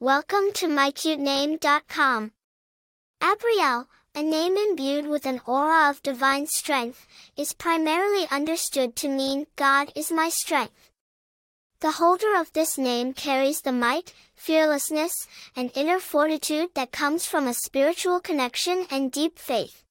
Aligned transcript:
Welcome 0.00 0.52
to 0.54 0.68
mycutename.com. 0.68 2.30
Abrielle, 3.20 3.86
a 4.14 4.22
name 4.22 4.56
imbued 4.56 5.08
with 5.08 5.26
an 5.26 5.40
aura 5.44 5.90
of 5.90 6.04
divine 6.04 6.46
strength, 6.46 7.04
is 7.36 7.52
primarily 7.52 8.28
understood 8.30 8.94
to 8.94 9.08
mean 9.08 9.48
God 9.56 9.90
is 9.96 10.12
my 10.12 10.28
strength. 10.28 10.92
The 11.80 11.90
holder 11.90 12.36
of 12.36 12.52
this 12.52 12.78
name 12.78 13.12
carries 13.12 13.62
the 13.62 13.72
might, 13.72 14.14
fearlessness, 14.36 15.26
and 15.56 15.72
inner 15.74 15.98
fortitude 15.98 16.68
that 16.76 16.92
comes 16.92 17.26
from 17.26 17.48
a 17.48 17.52
spiritual 17.52 18.20
connection 18.20 18.86
and 18.92 19.10
deep 19.10 19.36
faith. 19.36 19.82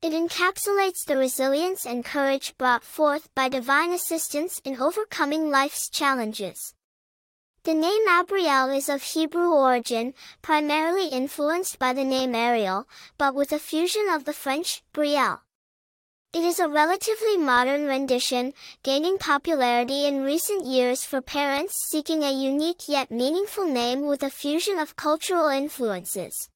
It 0.00 0.14
encapsulates 0.14 1.04
the 1.06 1.18
resilience 1.18 1.84
and 1.84 2.02
courage 2.02 2.56
brought 2.56 2.82
forth 2.82 3.28
by 3.34 3.50
divine 3.50 3.92
assistance 3.92 4.58
in 4.64 4.80
overcoming 4.80 5.50
life's 5.50 5.90
challenges. 5.90 6.72
The 7.64 7.74
name 7.74 8.06
Abrielle 8.08 8.74
is 8.74 8.88
of 8.88 9.02
Hebrew 9.02 9.52
origin, 9.52 10.14
primarily 10.42 11.08
influenced 11.08 11.78
by 11.78 11.92
the 11.92 12.04
name 12.04 12.34
Ariel, 12.34 12.88
but 13.18 13.34
with 13.34 13.52
a 13.52 13.58
fusion 13.58 14.08
of 14.08 14.24
the 14.24 14.32
French, 14.32 14.82
Brielle. 14.94 15.40
It 16.32 16.44
is 16.44 16.60
a 16.60 16.68
relatively 16.68 17.36
modern 17.36 17.86
rendition, 17.86 18.54
gaining 18.82 19.18
popularity 19.18 20.06
in 20.06 20.22
recent 20.22 20.66
years 20.66 21.04
for 21.04 21.20
parents 21.20 21.74
seeking 21.90 22.22
a 22.22 22.30
unique 22.30 22.88
yet 22.88 23.10
meaningful 23.10 23.66
name 23.66 24.06
with 24.06 24.22
a 24.22 24.30
fusion 24.30 24.78
of 24.78 24.94
cultural 24.94 25.48
influences. 25.48 26.48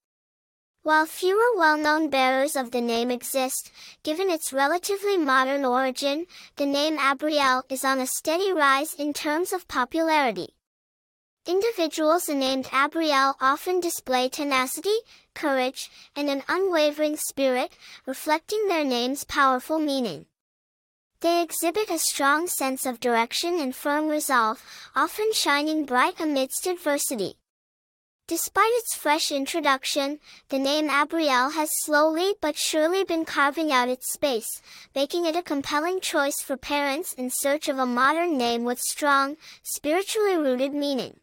While 0.82 1.07
fewer 1.07 1.57
well-known 1.57 2.10
bearers 2.10 2.55
of 2.55 2.71
the 2.71 2.80
name 2.80 3.10
exist, 3.10 3.71
given 4.02 4.30
its 4.30 4.52
relatively 4.52 5.16
modern 5.16 5.65
origin, 5.65 6.27
the 6.57 6.66
name 6.66 6.98
Abrielle 6.98 7.65
is 7.69 7.84
on 7.84 7.98
a 7.98 8.07
steady 8.07 8.52
rise 8.52 8.95
in 8.95 9.12
terms 9.12 9.52
of 9.52 9.69
popularity. 9.69 10.55
Individuals 11.45 12.28
named 12.28 12.66
Abrielle 12.66 13.34
often 13.41 13.80
display 13.80 14.28
tenacity, 14.28 14.95
courage, 15.34 15.91
and 16.15 16.30
an 16.30 16.45
unwavering 16.48 17.16
spirit, 17.16 17.76
reflecting 18.07 18.68
their 18.68 18.84
name's 18.84 19.24
powerful 19.24 19.80
meaning. 19.80 20.26
They 21.18 21.43
exhibit 21.43 21.90
a 21.90 21.99
strong 21.99 22.46
sense 22.46 22.87
of 22.87 23.01
direction 23.01 23.59
and 23.59 23.74
firm 23.74 24.07
resolve, 24.07 24.62
often 24.95 25.32
shining 25.32 25.84
bright 25.84 26.21
amidst 26.21 26.68
adversity. 26.68 27.38
Despite 28.29 28.73
its 28.74 28.95
fresh 28.95 29.32
introduction, 29.32 30.21
the 30.49 30.60
name 30.60 30.88
Abrielle 30.88 31.54
has 31.54 31.71
slowly 31.82 32.34
but 32.40 32.56
surely 32.56 33.02
been 33.02 33.24
carving 33.24 33.73
out 33.73 33.88
its 33.88 34.12
space, 34.12 34.62
making 34.95 35.27
it 35.27 35.34
a 35.34 35.43
compelling 35.43 36.01
choice 36.01 36.40
for 36.40 36.56
parents 36.56 37.12
in 37.15 37.30
search 37.30 37.68
of 37.68 37.79
a 37.79 37.84
modern 37.84 38.38
name 38.38 38.62
with 38.62 38.79
strong, 38.79 39.37
spiritually 39.65 40.37
rooted 40.37 40.73
meaning. 40.73 41.18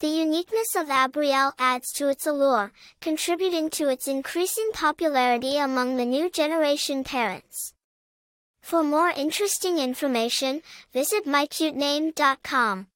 The 0.00 0.08
uniqueness 0.08 0.76
of 0.76 0.86
Abrielle 0.86 1.54
adds 1.58 1.92
to 1.94 2.08
its 2.08 2.24
allure, 2.24 2.72
contributing 3.00 3.68
to 3.70 3.88
its 3.88 4.06
increasing 4.06 4.70
popularity 4.72 5.56
among 5.56 5.96
the 5.96 6.04
new 6.04 6.30
generation 6.30 7.02
parents. 7.02 7.74
For 8.62 8.84
more 8.84 9.10
interesting 9.10 9.78
information, 9.78 10.62
visit 10.92 11.26
mycutename.com. 11.26 12.86